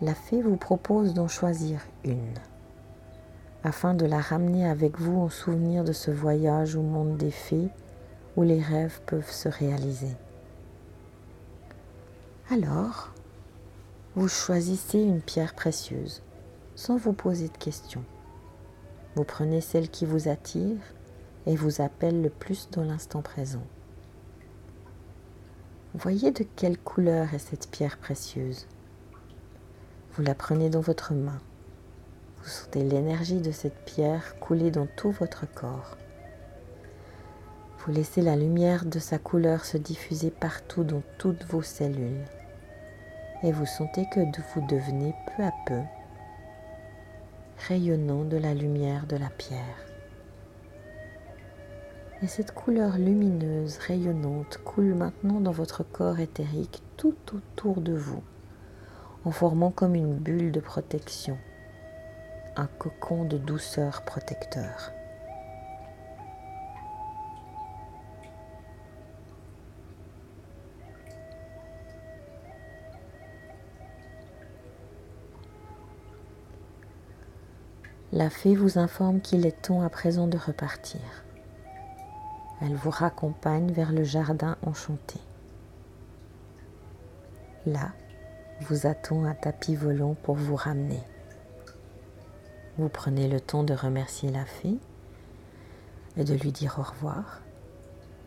La 0.03 0.15
fée 0.15 0.43
vous 0.43 0.57
propose 0.57 1.15
d'en 1.15 1.29
choisir 1.29 1.81
une, 2.05 2.35
afin 3.67 3.95
de 3.95 4.07
la 4.07 4.21
ramener 4.21 4.65
avec 4.69 5.01
vous 5.01 5.21
en 5.21 5.29
souvenir 5.29 5.83
de 5.83 5.93
ce 5.93 6.13
voyage 6.13 6.77
au 6.77 6.83
monde 6.83 7.17
des 7.17 7.33
fées 7.33 7.69
où 8.37 8.45
les 8.45 8.63
rêves 8.63 9.01
peuvent 9.07 9.31
se 9.31 9.49
réaliser. 9.49 10.15
Alors, 12.49 13.11
vous 14.15 14.29
choisissez 14.29 15.01
une 15.01 15.21
pierre 15.21 15.55
précieuse 15.55 16.23
sans 16.77 16.97
vous 16.97 17.13
poser 17.13 17.49
de 17.49 17.57
questions. 17.57 18.05
Vous 19.17 19.25
prenez 19.25 19.61
celle 19.61 19.89
qui 19.89 20.07
vous 20.07 20.29
attire 20.29 20.79
et 21.47 21.57
vous 21.57 21.81
appelle 21.81 22.23
le 22.23 22.31
plus 22.31 22.71
dans 22.71 22.85
l'instant 22.85 23.21
présent. 23.21 23.67
Voyez 25.95 26.31
de 26.31 26.47
quelle 26.55 26.79
couleur 26.79 27.35
est 27.35 27.41
cette 27.41 27.69
pierre 27.69 27.99
précieuse. 27.99 28.69
Vous 30.13 30.23
la 30.23 30.37
prenez 30.37 30.71
dans 30.71 30.81
votre 30.81 31.15
main. 31.15 31.41
Vous 32.47 32.53
sentez 32.53 32.85
l'énergie 32.85 33.41
de 33.41 33.51
cette 33.51 33.75
pierre 33.87 34.39
couler 34.39 34.71
dans 34.71 34.87
tout 34.87 35.11
votre 35.11 35.53
corps. 35.53 35.97
Vous 37.79 37.91
laissez 37.93 38.23
la 38.23 38.37
lumière 38.37 38.85
de 38.85 39.01
sa 39.01 39.19
couleur 39.19 39.65
se 39.65 39.77
diffuser 39.77 40.31
partout 40.31 40.85
dans 40.85 41.03
toutes 41.19 41.43
vos 41.47 41.63
cellules. 41.63 42.25
Et 43.43 43.51
vous 43.51 43.67
sentez 43.67 44.07
que 44.15 44.21
vous 44.21 44.65
devenez 44.69 45.13
peu 45.27 45.43
à 45.43 45.51
peu 45.67 45.81
rayonnant 47.67 48.23
de 48.23 48.37
la 48.37 48.55
lumière 48.55 49.09
de 49.09 49.17
la 49.17 49.31
pierre. 49.31 49.85
Et 52.23 52.29
cette 52.29 52.53
couleur 52.53 52.97
lumineuse, 52.97 53.79
rayonnante, 53.79 54.61
coule 54.65 54.95
maintenant 54.95 55.41
dans 55.41 55.51
votre 55.51 55.83
corps 55.83 56.21
éthérique 56.21 56.81
tout 56.97 57.17
autour 57.35 57.81
de 57.81 57.95
vous, 57.95 58.23
en 59.25 59.33
formant 59.33 59.73
comme 59.73 59.97
une 59.97 60.15
bulle 60.15 60.53
de 60.53 60.61
protection, 60.61 61.39
un 62.57 62.67
cocon 62.67 63.25
de 63.25 63.37
douceur 63.37 64.03
protecteur. 64.03 64.93
La 78.13 78.31
fée 78.31 78.55
vous 78.55 78.79
informe 78.79 79.21
qu'il 79.21 79.45
est 79.45 79.63
temps 79.63 79.83
à 79.83 79.91
présent 79.91 80.27
de 80.27 80.39
repartir. 80.39 81.01
Elle 82.63 82.75
vous 82.75 82.89
raccompagne 82.89 83.73
vers 83.73 83.93
le 83.93 84.05
jardin 84.05 84.57
enchanté. 84.63 85.21
Là, 87.67 87.93
vous 88.63 88.87
attend 88.87 89.25
un 89.25 89.35
tapis 89.35 89.75
volant 89.75 90.15
pour 90.15 90.37
vous 90.37 90.57
ramener. 90.57 91.03
Vous 92.79 92.89
prenez 92.91 93.27
le 93.27 93.41
temps 93.41 93.63
de 93.63 93.73
remercier 93.73 94.31
la 94.31 94.45
fée 94.45 94.77
et 96.17 96.25
de 96.25 96.35
lui 96.35 96.53
dire 96.53 96.77
au 96.79 96.83
revoir. 96.83 97.41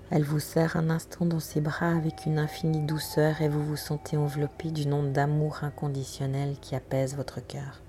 Elle 0.09 0.23
vous 0.23 0.39
serre 0.39 0.75
un 0.75 0.89
instant 0.89 1.25
dans 1.25 1.39
ses 1.39 1.61
bras 1.61 1.91
avec 1.91 2.25
une 2.25 2.39
infinie 2.39 2.81
douceur 2.81 3.41
et 3.41 3.49
vous 3.49 3.63
vous 3.63 3.77
sentez 3.77 4.17
enveloppé 4.17 4.71
d'une 4.71 4.93
onde 4.93 5.13
d'amour 5.13 5.63
inconditionnel 5.63 6.55
qui 6.59 6.75
apaise 6.75 7.15
votre 7.15 7.45
cœur. 7.45 7.81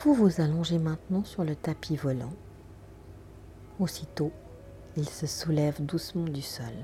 Vous 0.00 0.14
vous 0.14 0.40
allongez 0.40 0.80
maintenant 0.80 1.22
sur 1.22 1.44
le 1.44 1.54
tapis 1.54 1.94
volant. 1.94 2.32
Aussitôt, 3.78 4.32
il 4.96 5.08
se 5.08 5.28
soulève 5.28 5.80
doucement 5.80 6.24
du 6.24 6.42
sol. 6.42 6.74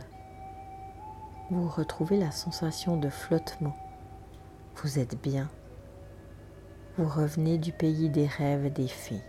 Vous 1.51 1.69
retrouvez 1.69 2.19
la 2.19 2.31
sensation 2.31 2.97
de 2.97 3.09
flottement. 3.09 3.77
Vous 4.77 5.01
êtes 5.01 5.21
bien. 5.21 5.49
Vous 6.99 7.07
revenez 7.07 7.59
du 7.59 7.71
pays 7.71 8.09
des 8.09 8.27
rêves 8.27 8.67
et 8.67 8.71
des 8.71 8.89
fées. 8.89 9.23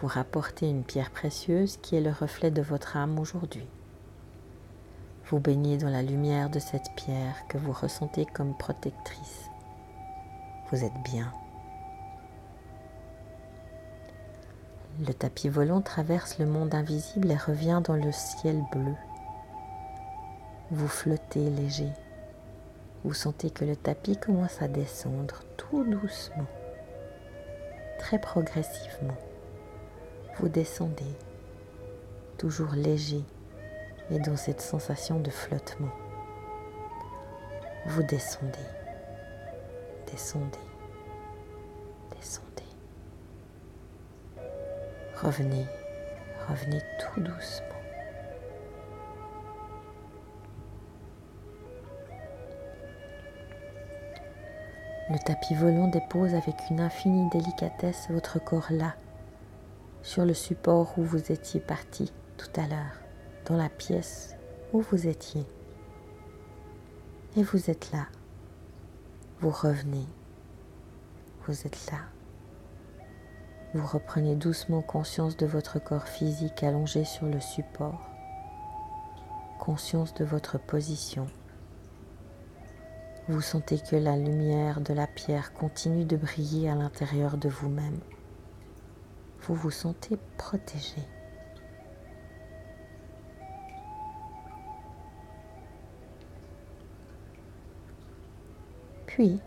Vous 0.00 0.06
rapportez 0.06 0.70
une 0.70 0.84
pierre 0.84 1.10
précieuse 1.10 1.76
qui 1.82 1.96
est 1.96 2.00
le 2.00 2.10
reflet 2.10 2.50
de 2.50 2.62
votre 2.62 2.96
âme 2.96 3.18
aujourd'hui. 3.18 3.68
Vous 5.26 5.38
baignez 5.38 5.76
dans 5.76 5.90
la 5.90 6.02
lumière 6.02 6.48
de 6.48 6.58
cette 6.58 6.90
pierre 6.96 7.46
que 7.50 7.58
vous 7.58 7.72
ressentez 7.72 8.24
comme 8.24 8.56
protectrice. 8.56 9.50
Vous 10.70 10.82
êtes 10.82 11.02
bien. 11.04 11.30
Le 15.06 15.12
tapis 15.12 15.50
volant 15.50 15.82
traverse 15.82 16.38
le 16.38 16.46
monde 16.46 16.74
invisible 16.74 17.30
et 17.30 17.36
revient 17.36 17.82
dans 17.84 17.96
le 17.96 18.12
ciel 18.12 18.64
bleu. 18.72 18.94
Vous 20.70 20.88
flottez 20.88 21.50
léger. 21.50 21.92
Vous 23.04 23.12
sentez 23.12 23.50
que 23.50 23.66
le 23.66 23.76
tapis 23.76 24.16
commence 24.16 24.62
à 24.62 24.68
descendre 24.68 25.42
tout 25.58 25.84
doucement, 25.84 26.46
très 27.98 28.18
progressivement. 28.18 29.16
Vous 30.38 30.48
descendez, 30.48 31.16
toujours 32.38 32.72
léger 32.72 33.24
et 34.10 34.18
dans 34.20 34.36
cette 34.36 34.60
sensation 34.60 35.20
de 35.20 35.30
flottement. 35.30 35.92
Vous 37.86 38.02
descendez, 38.02 38.58
descendez, 40.10 40.58
descendez. 42.16 42.46
Revenez, 45.16 45.66
revenez 46.48 46.80
tout 47.00 47.20
doucement. 47.20 47.77
Le 55.10 55.18
tapis 55.18 55.54
volant 55.54 55.88
dépose 55.88 56.34
avec 56.34 56.54
une 56.70 56.80
infinie 56.80 57.30
délicatesse 57.30 58.08
votre 58.10 58.38
corps 58.38 58.66
là, 58.70 58.94
sur 60.02 60.26
le 60.26 60.34
support 60.34 60.98
où 60.98 61.02
vous 61.02 61.32
étiez 61.32 61.60
parti 61.60 62.12
tout 62.36 62.60
à 62.60 62.66
l'heure, 62.66 63.00
dans 63.46 63.56
la 63.56 63.70
pièce 63.70 64.36
où 64.74 64.82
vous 64.82 65.06
étiez. 65.06 65.46
Et 67.38 67.42
vous 67.42 67.70
êtes 67.70 67.90
là. 67.90 68.06
Vous 69.40 69.50
revenez. 69.50 70.04
Vous 71.46 71.66
êtes 71.66 71.90
là. 71.90 72.00
Vous 73.72 73.86
reprenez 73.86 74.34
doucement 74.34 74.82
conscience 74.82 75.38
de 75.38 75.46
votre 75.46 75.78
corps 75.78 76.08
physique 76.08 76.62
allongé 76.62 77.04
sur 77.04 77.26
le 77.26 77.40
support, 77.40 78.10
conscience 79.58 80.12
de 80.14 80.26
votre 80.26 80.58
position. 80.58 81.26
Vous 83.28 83.40
sentez 83.40 83.78
que 83.78 83.96
la 83.96 84.16
lumière 84.16 84.80
de 84.80 84.94
la 84.94 85.06
pierre 85.06 85.52
continue 85.52 86.04
de 86.04 86.16
briller 86.16 86.70
à 86.70 86.74
l'intérieur 86.74 87.36
de 87.36 87.48
vous-même. 87.48 88.00
Vous 89.42 89.54
vous 89.54 89.70
sentez 89.70 90.18
protégé. 90.36 91.02
Puis, 99.06 99.40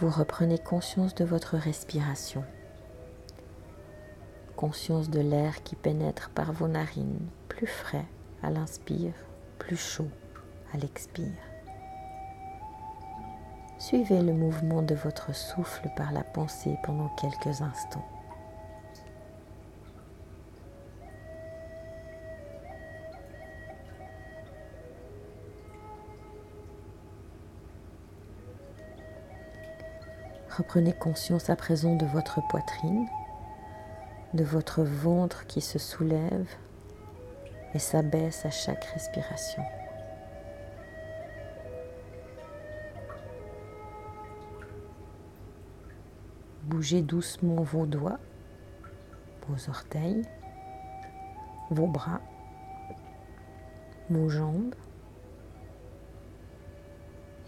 vous 0.00 0.10
reprenez 0.10 0.58
conscience 0.58 1.14
de 1.14 1.24
votre 1.24 1.56
respiration 1.56 2.44
conscience 4.58 5.08
de 5.08 5.20
l'air 5.20 5.62
qui 5.62 5.76
pénètre 5.76 6.30
par 6.30 6.52
vos 6.52 6.66
narines, 6.66 7.28
plus 7.48 7.68
frais 7.68 8.06
à 8.42 8.50
l'inspire, 8.50 9.14
plus 9.60 9.76
chaud 9.76 10.10
à 10.74 10.78
l'expire. 10.78 11.47
Suivez 13.88 14.20
le 14.20 14.34
mouvement 14.34 14.82
de 14.82 14.94
votre 14.94 15.34
souffle 15.34 15.88
par 15.96 16.12
la 16.12 16.22
pensée 16.22 16.76
pendant 16.82 17.08
quelques 17.16 17.62
instants. 17.62 18.06
Reprenez 30.54 30.92
conscience 30.92 31.48
à 31.48 31.56
présent 31.56 31.96
de 31.96 32.04
votre 32.04 32.46
poitrine 32.48 33.06
de 34.34 34.44
votre 34.44 34.82
ventre 34.82 35.46
qui 35.46 35.62
se 35.62 35.78
soulève 35.78 36.46
et 37.72 37.78
s'abaisse 37.78 38.44
à 38.44 38.50
chaque 38.50 38.84
respiration. 38.84 39.62
Bougez 46.68 47.00
doucement 47.00 47.62
vos 47.62 47.86
doigts, 47.86 48.18
vos 49.48 49.70
orteils, 49.70 50.22
vos 51.70 51.86
bras, 51.86 52.20
vos 54.10 54.28
jambes. 54.28 54.74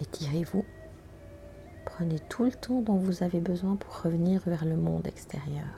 Étirez-vous. 0.01 0.65
Prenez 1.85 2.19
tout 2.31 2.45
le 2.45 2.53
temps 2.53 2.81
dont 2.81 2.97
vous 2.97 3.23
avez 3.23 3.41
besoin 3.41 3.77
pour 3.77 4.01
revenir 4.01 4.41
vers 4.47 4.65
le 4.65 4.77
monde 4.77 5.07
extérieur. 5.07 5.69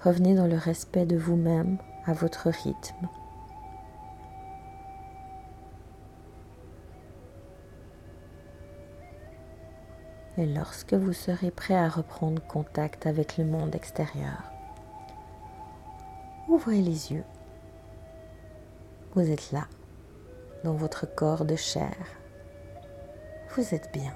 Revenez 0.00 0.34
dans 0.34 0.48
le 0.48 0.56
respect 0.56 1.06
de 1.06 1.16
vous-même 1.16 1.78
à 2.04 2.14
votre 2.14 2.48
rythme. 2.50 3.06
Et 10.38 10.46
lorsque 10.46 10.94
vous 10.94 11.12
serez 11.12 11.50
prêt 11.50 11.76
à 11.76 11.88
reprendre 11.88 12.40
contact 12.46 13.06
avec 13.06 13.36
le 13.36 13.44
monde 13.44 13.74
extérieur, 13.74 14.50
ouvrez 16.48 16.80
les 16.80 17.12
yeux. 17.12 17.24
Vous 19.14 19.30
êtes 19.30 19.52
là, 19.52 19.66
dans 20.64 20.72
votre 20.72 21.06
corps 21.06 21.44
de 21.44 21.56
chair. 21.56 21.94
Vous 23.54 23.74
êtes 23.74 23.92
bien. 23.92 24.14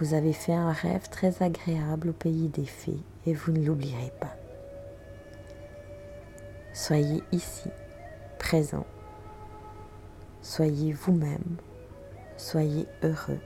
Vous 0.00 0.14
avez 0.14 0.32
fait 0.32 0.54
un 0.54 0.72
rêve 0.72 1.08
très 1.10 1.42
agréable 1.42 2.10
au 2.10 2.12
pays 2.14 2.48
des 2.48 2.64
fées 2.64 3.02
et 3.26 3.34
vous 3.34 3.52
ne 3.52 3.64
l'oublierez 3.64 4.12
pas. 4.20 4.34
Soyez 6.72 7.22
ici, 7.32 7.70
présent. 8.38 8.86
Soyez 10.40 10.92
vous-même. 10.92 11.56
Soyez 12.38 12.86
heureux. 13.02 13.40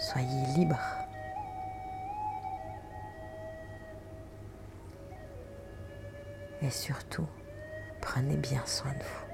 Soyez 0.00 0.46
libre. 0.56 0.78
Et 6.62 6.70
surtout, 6.70 7.26
prenez 8.00 8.36
bien 8.36 8.64
soin 8.64 8.92
de 8.92 9.02
vous. 9.02 9.29